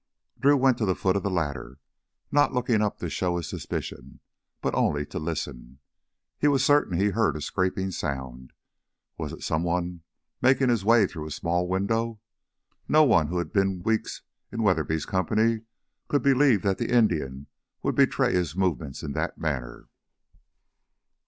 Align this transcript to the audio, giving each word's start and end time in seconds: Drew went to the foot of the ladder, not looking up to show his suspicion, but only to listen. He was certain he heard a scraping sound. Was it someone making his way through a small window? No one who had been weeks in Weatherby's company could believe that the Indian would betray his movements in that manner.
Drew 0.39 0.57
went 0.57 0.79
to 0.79 0.85
the 0.87 0.95
foot 0.95 1.15
of 1.15 1.21
the 1.21 1.29
ladder, 1.29 1.77
not 2.31 2.55
looking 2.55 2.81
up 2.81 2.97
to 2.97 3.07
show 3.07 3.37
his 3.37 3.47
suspicion, 3.47 4.19
but 4.59 4.73
only 4.73 5.05
to 5.05 5.19
listen. 5.19 5.77
He 6.39 6.47
was 6.47 6.65
certain 6.65 6.97
he 6.97 7.09
heard 7.09 7.35
a 7.35 7.41
scraping 7.41 7.91
sound. 7.91 8.51
Was 9.19 9.31
it 9.31 9.43
someone 9.43 10.01
making 10.41 10.69
his 10.69 10.83
way 10.83 11.05
through 11.05 11.27
a 11.27 11.29
small 11.29 11.67
window? 11.67 12.19
No 12.87 13.03
one 13.03 13.27
who 13.27 13.37
had 13.37 13.53
been 13.53 13.83
weeks 13.83 14.23
in 14.51 14.63
Weatherby's 14.63 15.05
company 15.05 15.65
could 16.07 16.23
believe 16.23 16.63
that 16.63 16.79
the 16.79 16.91
Indian 16.91 17.45
would 17.83 17.93
betray 17.93 18.33
his 18.33 18.55
movements 18.55 19.03
in 19.03 19.11
that 19.11 19.37
manner. 19.37 19.87